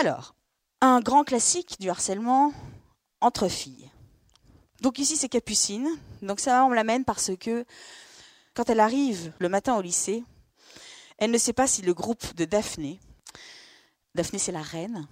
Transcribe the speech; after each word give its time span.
Alors, 0.00 0.36
un 0.80 1.00
grand 1.00 1.24
classique 1.24 1.80
du 1.80 1.90
harcèlement 1.90 2.52
entre 3.20 3.48
filles. 3.48 3.90
Donc 4.80 5.00
ici, 5.00 5.16
c'est 5.16 5.28
Capucine. 5.28 5.88
Donc 6.22 6.38
ça, 6.38 6.64
on 6.66 6.68
l'amène 6.68 7.04
parce 7.04 7.32
que 7.36 7.64
quand 8.54 8.70
elle 8.70 8.78
arrive 8.78 9.32
le 9.40 9.48
matin 9.48 9.76
au 9.76 9.82
lycée, 9.82 10.22
elle 11.18 11.32
ne 11.32 11.38
sait 11.38 11.52
pas 11.52 11.66
si 11.66 11.82
le 11.82 11.94
groupe 11.94 12.36
de 12.36 12.44
Daphné, 12.44 13.00
Daphné 14.14 14.38
c'est 14.38 14.52
la 14.52 14.62
reine, 14.62 15.08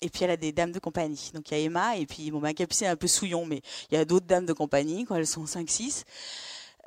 et 0.00 0.08
puis 0.08 0.24
elle 0.24 0.30
a 0.30 0.38
des 0.38 0.52
dames 0.52 0.72
de 0.72 0.78
compagnie. 0.78 1.30
Donc 1.34 1.50
il 1.50 1.58
y 1.58 1.60
a 1.60 1.64
Emma, 1.64 1.98
et 1.98 2.06
puis 2.06 2.30
bon, 2.30 2.40
bah, 2.40 2.54
Capucine 2.54 2.86
est 2.86 2.90
un 2.90 2.96
peu 2.96 3.08
souillon, 3.08 3.44
mais 3.44 3.60
il 3.90 3.96
y 3.96 3.98
a 3.98 4.06
d'autres 4.06 4.24
dames 4.24 4.46
de 4.46 4.54
compagnie, 4.54 5.04
quand 5.04 5.14
elles 5.14 5.26
sont 5.26 5.44
5-6. 5.44 6.04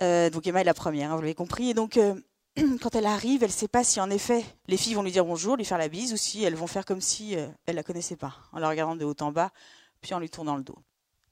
Euh, 0.01 0.31
donc 0.31 0.47
Emma 0.47 0.61
est 0.61 0.63
la 0.63 0.73
première, 0.73 1.11
hein, 1.11 1.15
vous 1.15 1.21
l'avez 1.21 1.35
compris. 1.35 1.69
Et 1.69 1.73
donc 1.75 1.97
euh, 1.97 2.15
quand 2.81 2.95
elle 2.95 3.05
arrive, 3.05 3.43
elle 3.43 3.49
ne 3.49 3.53
sait 3.53 3.67
pas 3.67 3.83
si 3.83 3.99
en 3.99 4.09
effet 4.09 4.45
les 4.67 4.77
filles 4.77 4.93
vont 4.93 5.03
lui 5.03 5.11
dire 5.11 5.25
bonjour, 5.25 5.57
lui 5.57 5.65
faire 5.65 5.77
la 5.77 5.89
bise, 5.89 6.13
ou 6.13 6.17
si 6.17 6.43
elles 6.43 6.55
vont 6.55 6.67
faire 6.67 6.85
comme 6.85 7.01
si 7.01 7.35
euh, 7.35 7.47
elle 7.65 7.75
la 7.75 7.83
connaissait 7.83 8.15
pas, 8.15 8.35
en 8.53 8.59
la 8.59 8.69
regardant 8.69 8.95
de 8.95 9.03
haut 9.03 9.15
en 9.19 9.31
bas, 9.31 9.51
puis 10.01 10.13
en 10.13 10.19
lui 10.19 10.29
tournant 10.29 10.55
le 10.55 10.63
dos. 10.63 10.77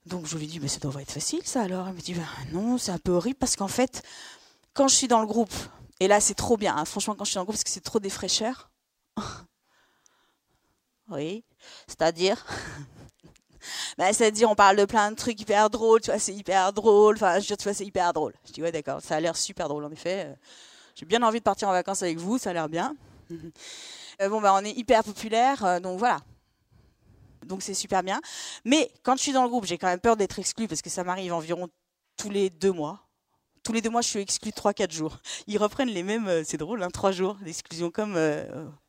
Donc 0.06 0.26
je 0.26 0.38
lui 0.38 0.48
dis, 0.48 0.60
mais 0.60 0.68
ça 0.68 0.80
devrait 0.80 1.04
être 1.04 1.12
facile 1.12 1.42
ça 1.46 1.62
alors? 1.62 1.88
Elle 1.88 1.94
me 1.94 2.02
dit, 2.02 2.14
ben 2.14 2.28
non, 2.52 2.78
c'est 2.78 2.92
un 2.92 2.98
peu 2.98 3.12
horrible 3.12 3.38
parce 3.38 3.56
qu'en 3.56 3.70
fait, 3.70 4.04
quand 4.74 4.88
je 4.90 4.96
suis 4.96 5.08
dans 5.08 5.22
le 5.22 5.28
groupe, 5.28 5.54
et 6.00 6.08
là 6.08 6.20
c'est 6.20 6.34
trop 6.34 6.58
bien, 6.58 6.76
hein, 6.76 6.86
franchement 6.86 7.16
quand 7.16 7.24
je 7.24 7.30
suis 7.32 7.36
dans 7.36 7.42
le 7.42 7.46
groupe 7.46 7.56
parce 7.56 7.64
que 7.64 7.70
c'est 7.70 7.82
trop 7.82 8.00
des 8.00 8.10
fraîcheurs. 8.10 8.70
oui, 11.10 11.46
c'est-à-dire 11.88 12.46
ben, 13.98 14.12
C'est-à-dire 14.12 14.50
on 14.52 14.56
parle 14.56 14.76
de 14.76 14.86
plein 14.86 15.10
de 15.12 15.16
trucs 15.16 15.40
hyper 15.40 15.70
drôles, 15.70 16.02
tu 16.02 16.12
vois, 16.12 16.20
c'est 16.20 16.36
hyper 16.36 16.74
drôle, 16.74 17.16
enfin 17.16 17.40
je 17.40 17.56
tu 17.56 17.64
vois, 17.64 17.74
c'est 17.74 17.86
hyper 17.86 18.12
drôle. 18.12 18.34
Je 18.46 18.52
dis, 18.52 18.62
ouais 18.62 18.74
d'accord, 18.74 19.02
ça 19.02 19.16
a 19.16 19.20
l'air 19.22 19.38
super 19.38 19.70
drôle 19.70 19.86
en 19.86 19.92
effet. 19.92 20.26
Euh, 20.28 20.36
j'ai 20.96 21.06
bien 21.06 21.22
envie 21.24 21.40
de 21.40 21.44
partir 21.44 21.70
en 21.70 21.72
vacances 21.72 22.04
avec 22.04 22.18
vous, 22.18 22.38
ça 22.38 22.52
a 22.52 22.54
l'air 22.54 22.70
bien. 22.70 22.96
Euh, 24.22 24.30
bon, 24.30 24.42
ben 24.42 24.54
on 24.54 24.64
est 24.64 24.78
hyper 24.78 25.04
populaire, 25.04 25.66
euh, 25.66 25.80
donc 25.80 25.98
voilà, 25.98 26.20
donc 27.48 27.64
c'est 27.64 27.74
super 27.74 28.04
bien. 28.04 28.22
Mais 28.64 28.92
quand 29.02 29.16
je 29.18 29.24
suis 29.24 29.32
dans 29.32 29.42
le 29.42 29.50
groupe, 29.50 29.66
j'ai 29.66 29.80
quand 29.80 29.88
même 29.88 30.00
peur 30.00 30.16
d'être 30.18 30.38
exclue 30.38 30.68
parce 30.68 30.84
que 30.84 30.90
ça 30.92 31.04
m'arrive 31.04 31.34
environ 31.34 31.68
tous 32.16 32.30
les 32.30 32.52
deux 32.52 32.72
mois. 32.72 33.08
Tous 33.64 33.74
les 33.74 33.82
deux 33.82 33.90
mois, 33.90 34.02
je 34.02 34.10
suis 34.10 34.20
exclue 34.20 34.52
3-4 34.52 34.92
jours. 34.92 35.18
Ils 35.48 35.58
reprennent 35.58 35.90
les 35.90 36.04
mêmes, 36.04 36.28
euh, 36.28 36.44
c'est 36.46 36.58
drôle, 36.58 36.84
hein, 36.84 36.90
3 36.92 37.12
jours 37.12 37.38
d'exclusion 37.42 37.90
comme 37.90 38.20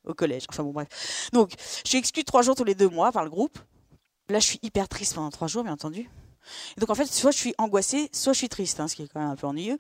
au 0.04 0.12
collège. 0.12 0.44
Enfin 0.50 0.62
bon, 0.62 0.72
bref. 0.72 1.30
Donc, 1.32 1.54
je 1.84 1.88
suis 1.88 1.98
exclue 1.98 2.24
3 2.24 2.42
jours 2.42 2.54
tous 2.54 2.64
les 2.64 2.74
deux 2.74 2.90
mois 2.90 3.12
par 3.12 3.24
le 3.24 3.30
groupe. 3.30 3.58
Là, 4.28 4.40
je 4.40 4.46
suis 4.46 4.58
hyper 4.62 4.88
triste 4.88 5.14
pendant 5.14 5.30
3 5.30 5.48
jours, 5.48 5.64
bien 5.64 5.72
entendu. 5.72 6.10
Et 6.76 6.80
donc 6.80 6.90
en 6.90 6.94
fait, 6.94 7.06
soit 7.06 7.30
je 7.30 7.38
suis 7.38 7.54
angoissée, 7.58 8.08
soit 8.12 8.32
je 8.32 8.38
suis 8.38 8.48
triste, 8.48 8.80
hein, 8.80 8.88
ce 8.88 8.96
qui 8.96 9.02
est 9.02 9.08
quand 9.08 9.20
même 9.20 9.30
un 9.30 9.36
peu 9.36 9.46
ennuyeux. 9.46 9.78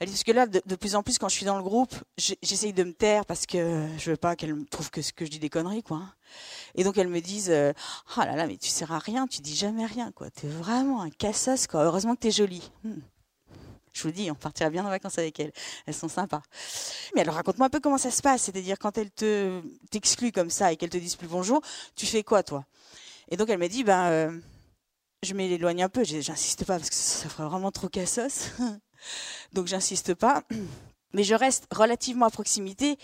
Elle 0.00 0.08
dit 0.08 0.12
parce 0.12 0.24
que 0.24 0.32
là, 0.32 0.46
de, 0.46 0.76
plus 0.76 0.94
en 0.94 1.02
plus, 1.02 1.18
quand 1.18 1.28
je 1.28 1.34
suis 1.34 1.46
dans 1.46 1.56
le 1.56 1.62
groupe, 1.62 1.94
j'essaye 2.16 2.72
de 2.72 2.84
me 2.84 2.92
taire 2.92 3.26
parce 3.26 3.46
que 3.46 3.86
je 3.98 4.10
veux 4.10 4.16
pas 4.16 4.36
qu'elle 4.36 4.64
trouve 4.66 4.90
que 4.90 5.00
que 5.14 5.24
je 5.24 5.30
dis 5.30 5.38
des 5.38 5.50
conneries, 5.50 5.82
quoi. 5.82 6.02
Et 6.74 6.84
donc 6.84 6.96
elles 6.96 7.08
me 7.08 7.20
disent, 7.20 7.50
euh, 7.50 7.72
oh 8.16 8.20
là 8.20 8.36
là, 8.36 8.46
mais 8.46 8.56
tu 8.56 8.68
sers 8.68 8.92
à 8.92 8.98
rien, 8.98 9.26
tu 9.26 9.40
dis 9.40 9.56
jamais 9.56 9.86
rien, 9.86 10.12
quoi. 10.12 10.30
T'es 10.30 10.48
vraiment 10.48 11.02
un 11.02 11.10
cassos, 11.10 11.66
quoi. 11.66 11.84
Heureusement 11.84 12.14
que 12.14 12.20
t'es 12.20 12.30
jolie. 12.30 12.70
Hmm. 12.84 13.00
Je 13.92 14.02
vous 14.04 14.10
dis, 14.10 14.30
on 14.30 14.34
partira 14.34 14.70
bien 14.70 14.84
en 14.84 14.88
vacances 14.88 15.18
avec 15.18 15.38
elles. 15.38 15.52
Elles 15.86 15.94
sont 15.94 16.08
sympas. 16.08 16.42
Mais 17.14 17.20
alors, 17.20 17.34
raconte-moi 17.34 17.66
un 17.66 17.70
peu 17.70 17.80
comment 17.80 17.98
ça 17.98 18.10
se 18.10 18.22
passe. 18.22 18.42
C'est-à-dire, 18.42 18.78
quand 18.78 18.96
elles 18.96 19.10
te 19.10 19.60
t'excluent 19.90 20.32
comme 20.32 20.50
ça 20.50 20.72
et 20.72 20.76
qu'elles 20.76 20.90
te 20.90 20.96
disent 20.96 21.16
plus 21.16 21.28
bonjour, 21.28 21.60
tu 21.94 22.06
fais 22.06 22.22
quoi, 22.22 22.42
toi? 22.42 22.64
Et 23.28 23.36
donc, 23.36 23.50
elle 23.50 23.58
m'a 23.58 23.68
dit, 23.68 23.84
ben, 23.84 24.06
euh, 24.06 24.40
je 25.22 25.34
m'éloigne 25.34 25.82
un 25.82 25.88
peu, 25.88 26.04
j'insiste 26.04 26.64
pas 26.64 26.78
parce 26.78 26.90
que 26.90 26.96
ça 26.96 27.28
ferait 27.28 27.48
vraiment 27.48 27.70
trop 27.70 27.88
cassos. 27.88 28.50
Donc 29.52 29.66
j'insiste 29.66 30.14
pas. 30.14 30.42
Mais 31.14 31.24
je 31.24 31.34
reste 31.34 31.66
relativement 31.70 32.26
à 32.26 32.30
proximité 32.30 32.98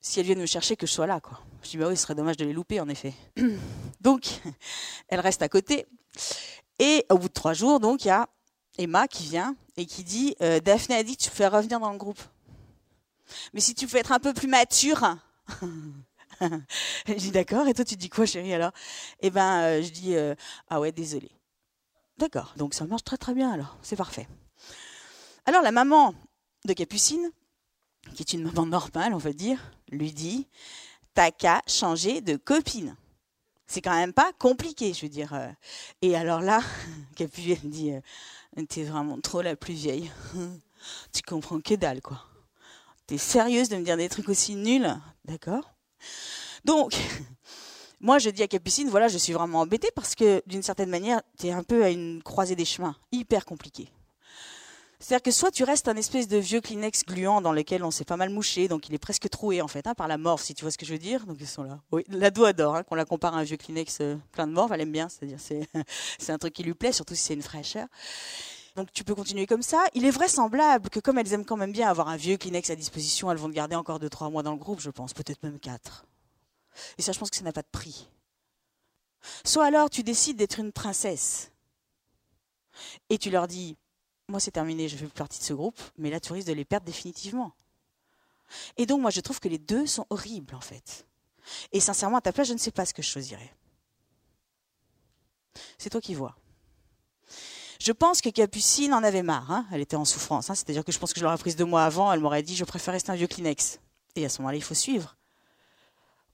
si 0.00 0.18
elles 0.18 0.26
viennent 0.26 0.40
me 0.40 0.46
chercher 0.46 0.76
que 0.76 0.86
je 0.86 0.92
sois 0.92 1.06
là. 1.06 1.20
Quoi. 1.20 1.40
Je 1.62 1.70
dis, 1.70 1.76
bah 1.76 1.88
oui, 1.88 1.96
ce 1.96 2.02
serait 2.02 2.14
dommage 2.14 2.36
de 2.36 2.44
les 2.44 2.52
louper 2.52 2.80
en 2.80 2.88
effet. 2.88 3.12
Donc, 4.00 4.40
elle 5.08 5.20
reste 5.20 5.42
à 5.42 5.48
côté. 5.48 5.86
Et 6.78 7.04
au 7.10 7.18
bout 7.18 7.28
de 7.28 7.32
trois 7.32 7.54
jours, 7.54 7.80
donc, 7.80 8.04
il 8.04 8.08
y 8.08 8.12
a 8.12 8.28
Emma 8.78 9.08
qui 9.08 9.24
vient 9.24 9.56
et 9.76 9.84
qui 9.84 10.04
dit, 10.04 10.36
euh, 10.40 10.60
Daphné 10.60 10.94
a 10.94 11.02
dit 11.02 11.16
tu 11.16 11.28
fais 11.28 11.48
revenir 11.48 11.80
dans 11.80 11.90
le 11.90 11.98
groupe. 11.98 12.20
Mais 13.52 13.60
si 13.60 13.74
tu 13.74 13.88
peux 13.88 13.96
être 13.96 14.12
un 14.12 14.20
peu 14.20 14.32
plus 14.32 14.46
mature, 14.46 15.16
je 17.06 17.14
dis 17.14 17.30
d'accord. 17.30 17.66
Et 17.68 17.74
toi, 17.74 17.84
tu 17.84 17.96
dis 17.96 18.08
quoi, 18.08 18.26
chérie, 18.26 18.54
alors? 18.54 18.72
Eh 19.20 19.30
ben, 19.30 19.62
euh, 19.62 19.82
je 19.82 19.90
dis 19.90 20.16
euh, 20.16 20.34
ah 20.68 20.80
ouais, 20.80 20.92
désolé. 20.92 21.30
D'accord. 22.18 22.54
Donc 22.56 22.74
ça 22.74 22.84
marche 22.84 23.04
très 23.04 23.16
très 23.16 23.34
bien 23.34 23.50
alors. 23.50 23.76
C'est 23.82 23.96
parfait. 23.96 24.28
Alors 25.46 25.62
la 25.62 25.72
maman 25.72 26.14
de 26.64 26.72
Capucine, 26.72 27.30
qui 28.14 28.22
est 28.22 28.32
une 28.32 28.42
maman 28.42 28.66
normale, 28.66 29.14
on 29.14 29.18
va 29.18 29.32
dire, 29.32 29.72
lui 29.90 30.12
dit 30.12 30.48
t'as 31.14 31.30
qu'à 31.30 31.62
changer 31.66 32.20
de 32.20 32.36
copine. 32.36 32.96
C'est 33.66 33.82
quand 33.82 33.94
même 33.94 34.14
pas 34.14 34.32
compliqué, 34.38 34.94
je 34.94 35.02
veux 35.02 35.10
dire. 35.10 35.34
Euh. 35.34 35.48
Et 36.02 36.16
alors 36.16 36.40
là, 36.40 36.60
Capucine 37.16 37.70
dit 37.70 37.92
t'es 38.68 38.84
vraiment 38.84 39.20
trop 39.20 39.42
la 39.42 39.56
plus 39.56 39.74
vieille. 39.74 40.10
tu 41.12 41.22
comprends 41.22 41.60
que 41.60 41.74
dalle, 41.74 42.00
quoi. 42.00 42.24
T'es 43.06 43.18
sérieuse 43.18 43.68
de 43.68 43.76
me 43.76 43.84
dire 43.84 43.96
des 43.96 44.08
trucs 44.08 44.28
aussi 44.28 44.54
nuls 44.54 44.94
D'accord? 45.24 45.77
Donc, 46.64 46.96
moi, 48.00 48.18
je 48.18 48.30
dis 48.30 48.42
à 48.42 48.48
Capucine, 48.48 48.88
voilà, 48.88 49.08
je 49.08 49.18
suis 49.18 49.32
vraiment 49.32 49.60
embêtée 49.60 49.90
parce 49.94 50.14
que, 50.14 50.42
d'une 50.46 50.62
certaine 50.62 50.90
manière, 50.90 51.22
tu 51.38 51.46
es 51.46 51.52
un 51.52 51.62
peu 51.62 51.84
à 51.84 51.90
une 51.90 52.22
croisée 52.22 52.56
des 52.56 52.64
chemins, 52.64 52.96
hyper 53.12 53.44
compliqué. 53.44 53.88
C'est-à-dire 55.00 55.22
que 55.22 55.30
soit 55.30 55.52
tu 55.52 55.62
restes 55.62 55.86
un 55.86 55.94
espèce 55.94 56.26
de 56.26 56.38
vieux 56.38 56.60
Kleenex 56.60 57.04
gluant 57.04 57.40
dans 57.40 57.52
lequel 57.52 57.84
on 57.84 57.92
s'est 57.92 58.04
pas 58.04 58.16
mal 58.16 58.30
mouché, 58.30 58.66
donc 58.66 58.88
il 58.88 58.94
est 58.94 58.98
presque 58.98 59.28
troué 59.30 59.62
en 59.62 59.68
fait 59.68 59.86
hein, 59.86 59.94
par 59.94 60.08
la 60.08 60.18
morve, 60.18 60.42
si 60.42 60.54
tu 60.54 60.64
vois 60.64 60.72
ce 60.72 60.78
que 60.78 60.84
je 60.84 60.92
veux 60.92 60.98
dire. 60.98 61.24
Donc 61.24 61.36
ils 61.38 61.46
sont 61.46 61.62
là. 61.62 61.78
Oui, 61.92 62.02
l'ado 62.08 62.44
adore 62.44 62.74
hein, 62.74 62.82
qu'on 62.82 62.96
la 62.96 63.04
compare 63.04 63.34
à 63.36 63.38
un 63.38 63.44
vieux 63.44 63.56
Kleenex 63.56 63.98
euh, 64.00 64.16
plein 64.32 64.48
de 64.48 64.52
morve, 64.52 64.72
elle 64.72 64.80
aime 64.80 64.90
bien. 64.90 65.08
C'est-à-dire 65.08 65.38
c'est 65.38 65.68
c'est 66.18 66.32
un 66.32 66.38
truc 66.38 66.52
qui 66.52 66.64
lui 66.64 66.74
plaît, 66.74 66.90
surtout 66.90 67.14
si 67.14 67.22
c'est 67.22 67.34
une 67.34 67.42
fraîcheur. 67.42 67.86
Donc 68.78 68.92
tu 68.92 69.02
peux 69.02 69.16
continuer 69.16 69.48
comme 69.48 69.62
ça. 69.62 69.84
Il 69.94 70.04
est 70.04 70.10
vraisemblable 70.12 70.88
que 70.88 71.00
comme 71.00 71.18
elles 71.18 71.32
aiment 71.32 71.44
quand 71.44 71.56
même 71.56 71.72
bien 71.72 71.88
avoir 71.88 72.06
un 72.06 72.16
vieux 72.16 72.36
Kleenex 72.36 72.70
à 72.70 72.76
disposition, 72.76 73.28
elles 73.28 73.36
vont 73.36 73.48
te 73.48 73.54
garder 73.54 73.74
encore 73.74 73.98
2-3 73.98 74.30
mois 74.30 74.44
dans 74.44 74.52
le 74.52 74.56
groupe, 74.56 74.78
je 74.78 74.90
pense, 74.90 75.12
peut-être 75.12 75.42
même 75.42 75.58
4. 75.58 76.06
Et 76.96 77.02
ça, 77.02 77.10
je 77.10 77.18
pense 77.18 77.28
que 77.28 77.36
ça 77.36 77.42
n'a 77.42 77.52
pas 77.52 77.62
de 77.62 77.68
prix. 77.72 78.08
Soit 79.44 79.64
alors 79.64 79.90
tu 79.90 80.04
décides 80.04 80.36
d'être 80.36 80.60
une 80.60 80.70
princesse 80.70 81.50
et 83.10 83.18
tu 83.18 83.30
leur 83.30 83.48
dis, 83.48 83.76
moi 84.28 84.38
c'est 84.38 84.52
terminé, 84.52 84.88
je 84.88 84.96
fais 84.96 85.06
plus 85.06 85.12
partie 85.12 85.40
de 85.40 85.44
ce 85.44 85.54
groupe, 85.54 85.80
mais 85.96 86.10
là 86.10 86.20
tu 86.20 86.32
risques 86.32 86.46
de 86.46 86.52
les 86.52 86.64
perdre 86.64 86.86
définitivement. 86.86 87.54
Et 88.76 88.86
donc 88.86 89.00
moi 89.00 89.10
je 89.10 89.20
trouve 89.20 89.40
que 89.40 89.48
les 89.48 89.58
deux 89.58 89.88
sont 89.88 90.06
horribles 90.08 90.54
en 90.54 90.60
fait. 90.60 91.04
Et 91.72 91.80
sincèrement 91.80 92.18
à 92.18 92.20
ta 92.20 92.32
place, 92.32 92.46
je 92.46 92.52
ne 92.52 92.58
sais 92.58 92.70
pas 92.70 92.86
ce 92.86 92.94
que 92.94 93.02
je 93.02 93.08
choisirais. 93.08 93.52
C'est 95.78 95.90
toi 95.90 96.00
qui 96.00 96.14
vois. 96.14 96.36
Je 97.80 97.92
pense 97.92 98.20
que 98.20 98.28
Capucine 98.28 98.92
en 98.92 99.04
avait 99.04 99.22
marre. 99.22 99.50
Hein. 99.50 99.66
elle 99.72 99.80
était 99.80 99.96
en 99.96 100.04
souffrance. 100.04 100.50
Hein. 100.50 100.54
C'est-à-dire 100.54 100.84
que 100.84 100.92
je 100.92 100.98
pense 100.98 101.12
que 101.12 101.20
je 101.20 101.24
l'aurais 101.24 101.38
prise 101.38 101.56
deux 101.56 101.64
mois 101.64 101.84
avant. 101.84 102.12
Elle 102.12 102.20
m'aurait 102.20 102.42
dit 102.42 102.56
je 102.56 102.64
préfère 102.64 102.92
rester 102.92 103.10
un 103.12 103.16
vieux 103.16 103.28
Kleenex. 103.28 103.78
Et 104.16 104.24
à 104.24 104.28
ce 104.28 104.40
moment-là, 104.40 104.56
il 104.56 104.62
faut 104.62 104.74
suivre 104.74 105.18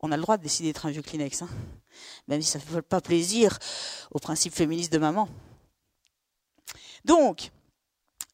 on 0.05 0.13
a 0.13 0.17
le 0.17 0.23
droit 0.23 0.37
de 0.37 0.43
décider 0.43 0.69
d'être 0.69 0.85
un 0.85 0.91
vieux 0.91 1.03
Kleenex, 1.03 1.43
hein. 1.43 1.49
même 2.29 2.43
si 2.43 2.51
ça 2.51 2.59
ne 2.59 2.65
fait 2.65 2.83
pas 2.83 3.01
plaisir 3.01 3.59
au 4.11 4.19
principe 4.19 4.55
féministe 4.55 4.93
de 4.93 4.99
maman. 4.99 5.29
Donc, 7.07 7.51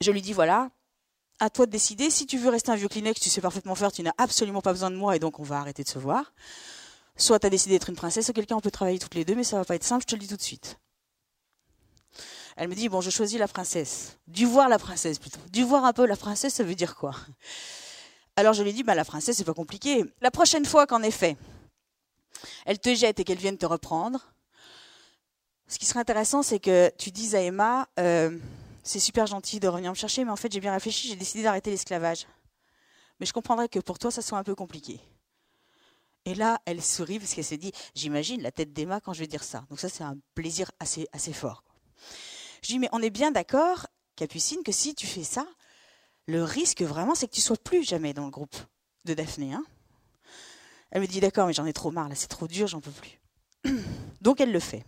je 0.01 0.11
lui 0.11 0.21
dis 0.21 0.33
voilà, 0.33 0.71
à 1.39 1.49
toi 1.49 1.67
de 1.67 1.71
décider. 1.71 2.11
Si 2.11 2.27
tu 2.27 2.39
veux 2.39 2.51
rester 2.51 2.73
un 2.73 2.75
vieux 2.75 2.89
Kleenex, 2.89 3.21
tu 3.21 3.31
sais 3.31 3.41
parfaitement 3.41 3.77
faire, 3.77 3.93
tu 3.93 4.03
n'as 4.03 4.13
absolument 4.19 4.63
pas 4.63 4.73
besoin 4.73 4.91
de 4.91 4.97
moi 4.97 5.15
et 5.15 5.21
donc 5.21 5.39
on 5.39 5.45
va 5.45 5.59
arrêter 5.59 5.85
de 5.85 5.89
se 5.89 5.99
voir. 6.01 6.33
Soit 7.17 7.39
tu 7.39 7.47
as 7.47 7.51
décidé 7.51 7.77
d'être 7.77 7.89
une 7.89 7.97
princesse, 7.97 8.25
soit 8.25 8.35
quelqu'un, 8.35 8.57
on 8.57 8.61
peut 8.61 8.71
travailler 8.73 8.99
toutes 8.99 9.15
les 9.15 9.25
deux, 9.25 9.37
mais 9.37 9.45
ça 9.45 9.57
va 9.57 9.65
pas 9.65 9.77
être 9.77 9.85
simple, 9.85 10.03
je 10.03 10.09
te 10.09 10.15
le 10.17 10.21
dis 10.21 10.29
tout 10.29 10.37
de 10.37 10.43
suite. 10.43 10.79
Elle 12.61 12.69
me 12.69 12.75
dit 12.75 12.91
bon, 12.91 13.01
je 13.01 13.09
choisis 13.09 13.39
la 13.39 13.49
princesse. 13.49 14.19
Du 14.27 14.45
voir 14.45 14.69
la 14.69 14.79
princesse 14.79 15.19
plutôt. 15.19 15.41
Du 15.51 15.65
voir 15.65 15.87
un 15.87 15.95
peu 15.95 16.05
la 16.05 16.15
princesse, 16.15 16.53
ça 16.53 16.63
veut 16.63 16.75
dire 16.75 16.95
quoi? 16.95 17.17
Alors 18.37 18.53
je 18.53 18.63
lui 18.63 18.75
dis 18.75 18.83
bah 18.83 18.95
la 18.95 19.07
princesse, 19.07 19.39
c'est 19.39 19.45
pas 19.45 19.55
compliqué. 19.55 20.05
La 20.21 20.31
prochaine 20.31 20.67
fois 20.67 20.87
qu'en 20.87 21.03
effet, 21.03 21.39
elle 22.67 22.79
te 22.79 22.95
jette 22.95 23.19
et 23.19 23.25
qu'elle 23.25 23.39
vienne 23.39 23.57
te 23.57 23.65
reprendre. 23.65 24.35
Ce 25.69 25.79
qui 25.79 25.87
serait 25.87 26.01
intéressant, 26.01 26.43
c'est 26.43 26.59
que 26.59 26.93
tu 26.99 27.11
dises 27.11 27.35
à 27.35 27.41
Emma, 27.41 27.89
euh, 27.99 28.39
c'est 28.83 29.01
super 29.01 29.27
gentil 29.27 29.59
de 29.59 29.67
revenir 29.67 29.91
me 29.91 29.97
chercher, 29.97 30.27
mais 30.27 30.31
en 30.31 30.37
fait 30.37 30.53
j'ai 30.53 30.61
bien 30.61 30.75
réfléchi, 30.75 31.09
j'ai 31.09 31.17
décidé 31.17 31.43
d'arrêter 31.45 31.71
l'esclavage. 31.71 32.27
Mais 33.21 33.25
je 33.25 33.33
comprendrais 33.33 33.71
que 33.71 33.79
pour 33.79 33.99
toi, 33.99 34.11
ça 34.11 34.21
soit 34.21 34.37
un 34.37 34.45
peu 34.45 34.55
compliqué. 34.55 35.01
Et 36.27 36.35
là, 36.35 36.61
elle 36.67 36.83
sourit 36.83 37.21
parce 37.21 37.33
qu'elle 37.33 37.43
s'est 37.43 37.57
dit, 37.57 37.73
j'imagine 37.95 38.43
la 38.43 38.53
tête 38.53 38.75
d'Emma 38.75 39.01
quand 39.01 39.15
je 39.15 39.21
vais 39.21 39.27
dire 39.27 39.45
ça. 39.45 39.65
Donc 39.71 39.81
ça, 39.81 39.89
c'est 39.89 40.05
un 40.05 40.19
plaisir 40.35 40.71
assez, 40.79 41.09
assez 41.15 41.33
fort. 41.33 41.65
Je 42.63 42.69
dis, 42.69 42.79
mais 42.79 42.89
on 42.93 43.03
est 43.03 43.11
bien 43.11 43.31
d'accord, 43.31 43.87
Capucine, 44.17 44.63
que 44.63 44.73
si 44.73 44.95
tu 44.95 45.07
fais 45.07 45.25
ça, 45.25 45.47
le 46.27 46.45
risque 46.45 46.83
vraiment, 46.83 47.15
c'est 47.15 47.27
que 47.27 47.35
tu 47.35 47.41
sois 47.41 47.57
plus 47.57 47.83
jamais 47.83 48.13
dans 48.13 48.25
le 48.25 48.31
groupe 48.31 48.57
de 49.05 49.15
Daphné. 49.15 49.53
Hein 49.53 49.65
elle 50.91 51.03
me 51.03 51.07
dit 51.07 51.21
d'accord, 51.21 51.47
mais 51.47 51.53
j'en 51.53 51.67
ai 51.67 51.73
trop 51.73 51.91
marre, 51.91 52.09
là 52.09 52.15
c'est 52.15 52.27
trop 52.27 52.49
dur, 52.49 52.67
j'en 52.67 52.81
peux 52.81 52.91
plus. 52.91 53.21
Donc 54.21 54.41
elle 54.41 54.53
le 54.53 54.61
fait. 54.61 54.85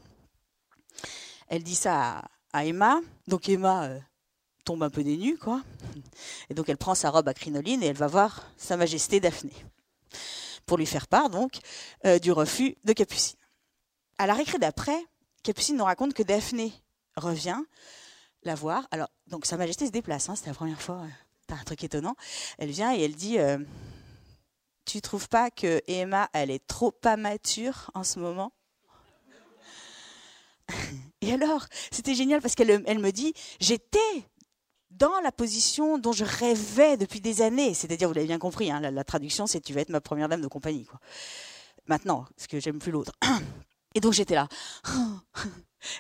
Elle 1.49 1.63
dit 1.63 1.75
ça 1.75 2.29
à, 2.53 2.65
Emma. 2.65 3.01
Donc 3.29 3.49
Emma 3.49 3.85
euh, 3.85 3.99
tombe 4.65 4.83
un 4.83 4.91
peu 4.91 5.05
des 5.05 5.17
nues, 5.17 5.39
quoi. 5.39 5.63
Et 6.51 6.55
donc 6.55 6.69
elle 6.69 6.79
prend 6.79 6.95
sa 6.95 7.11
robe 7.11 7.29
à 7.29 7.35
crinoline 7.35 7.83
et 7.83 7.87
elle 7.87 7.97
va 7.97 8.07
voir 8.07 8.43
Sa 8.57 8.77
Majesté 8.77 9.21
Daphné 9.21 9.53
pour 10.67 10.79
lui 10.79 10.87
faire 10.87 11.09
part 11.09 11.29
donc 11.29 11.59
euh, 12.07 12.19
du 12.19 12.33
refus 12.33 12.77
de 12.85 12.93
Capucine. 12.93 13.39
À 14.19 14.27
la 14.27 14.35
récré 14.35 14.59
d'après, 14.59 14.99
Capucine 15.43 15.77
nous 15.77 15.85
raconte 15.85 16.15
que 16.15 16.23
Daphné 16.23 16.73
revient 17.17 17.61
la 18.43 18.55
voir. 18.55 18.87
Alors, 18.91 19.09
donc 19.27 19.47
Sa 19.47 19.57
Majesté 19.57 19.87
se 19.87 19.93
déplace, 19.93 20.29
hein, 20.29 20.37
c'est 20.37 20.47
la 20.47 20.55
première 20.55 20.83
fois. 20.83 21.07
T'as 21.47 21.57
un 21.57 21.65
truc 21.65 21.83
étonnant. 21.85 22.17
Elle 22.59 22.71
vient 22.71 22.95
et 22.95 23.03
elle 23.03 23.15
dit 23.15 23.39
euh, 23.39 23.59
Tu 24.85 25.01
trouves 25.01 25.29
pas 25.29 25.51
que 25.51 25.81
Emma, 25.87 26.29
elle 26.33 26.51
est 26.51 26.67
trop 26.67 26.91
pas 26.91 27.17
mature 27.17 27.91
en 27.95 28.05
ce 28.05 28.19
moment? 28.19 28.53
Et 31.21 31.33
alors, 31.33 31.67
c'était 31.91 32.15
génial 32.15 32.41
parce 32.41 32.55
qu'elle 32.55 32.83
elle 32.87 32.99
me 32.99 33.11
dit 33.11 33.35
J'étais 33.61 33.99
dans 34.91 35.21
la 35.21 35.33
position 35.33 35.99
dont 35.99 36.13
je 36.13 36.25
rêvais 36.25 36.97
depuis 36.97 37.21
des 37.21 37.43
années. 37.43 37.75
C'est-à-dire, 37.75 38.09
vous 38.09 38.15
l'avez 38.15 38.27
bien 38.27 38.39
compris, 38.39 38.71
hein, 38.71 38.81
la, 38.81 39.05
traduction, 39.05 39.47
c'est 39.47 39.61
tu 39.61 39.73
vas 39.73 39.81
être 39.81 39.89
ma 39.89 40.01
première 40.01 40.29
dame 40.29 40.43
de 40.43 40.49
compagnie. 40.49 40.85
Quoi. 40.85 41.01
Maintenant, 41.87 42.27
parce 42.37 42.47
que 42.47 42.61
j'aime 42.61 42.79
plus 42.79 42.93
l'autre. 42.93 43.13
Et 43.95 44.01
donc 44.01 44.13
j'étais 44.13 44.35
là. 44.35 44.49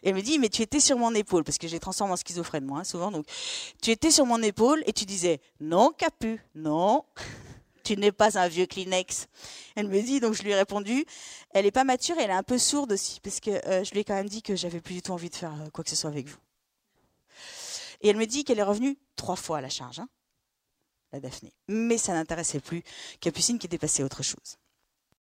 Elle 0.03 0.15
me 0.15 0.23
dit, 0.23 0.39
mais 0.39 0.49
tu 0.49 0.62
étais 0.62 0.81
sur 0.81 0.97
mon 0.97 1.15
épaule, 1.15 1.44
parce 1.44 1.59
que 1.59 1.69
j'ai 1.69 1.81
transformé 1.81 2.12
en 2.12 2.17
schizophrène, 2.17 2.65
moi, 2.65 2.81
hein, 2.81 2.85
souvent. 2.85 3.11
Donc, 3.11 3.27
tu 3.83 3.91
étais 3.91 4.11
sur 4.11 4.27
mon 4.27 4.43
épaule 4.43 4.83
et 4.87 4.93
tu 4.93 5.05
disais, 5.05 5.41
non, 5.61 5.91
Capu, 5.97 6.41
non, 6.55 7.05
tu 7.85 7.97
n'es 7.97 8.12
pas 8.12 8.39
un 8.39 8.49
vieux 8.49 8.67
Kleenex. 8.67 9.27
Elle 9.75 9.89
me 9.89 10.00
dit, 10.00 10.21
donc 10.21 10.35
je 10.35 10.43
lui 10.43 10.50
ai 10.50 10.55
répondu, 10.55 11.05
elle 11.50 11.65
n'est 11.65 11.73
pas 11.73 11.85
mature 11.85 12.17
et 12.19 12.23
elle 12.23 12.31
est 12.31 12.35
un 12.35 12.43
peu 12.43 12.59
sourde 12.59 12.93
aussi, 12.93 13.21
parce 13.21 13.41
que 13.41 13.50
euh, 13.50 13.85
je 13.85 13.93
lui 13.93 14.00
ai 14.00 14.05
quand 14.05 14.15
même 14.15 14.29
dit 14.29 14.43
que 14.43 14.56
j'avais 14.56 14.81
plus 14.81 14.94
du 14.94 15.03
tout 15.03 15.12
envie 15.12 15.31
de 15.31 15.37
faire 15.37 15.53
euh, 15.53 15.71
quoi 15.71 15.85
que 15.85 15.91
ce 15.91 15.97
soit 15.97 16.11
avec 16.11 16.29
vous. 16.29 16.39
Et 18.00 18.09
elle 18.09 18.17
me 18.17 18.27
dit 18.27 18.44
qu'elle 18.44 18.59
est 18.59 18.65
revenue 18.65 18.99
trois 19.17 19.37
fois 19.37 19.59
à 19.59 19.61
la 19.61 19.69
charge, 19.69 20.00
hein, 20.00 20.09
la 21.12 21.21
Daphné. 21.21 21.53
Mais 21.69 21.99
ça 21.99 22.12
n'intéressait 22.12 22.61
plus 22.61 22.83
Capucine 23.21 23.59
qui 23.59 23.67
était 23.67 23.79
passée 23.79 24.03
à 24.03 24.06
autre 24.06 24.23
chose. 24.23 24.59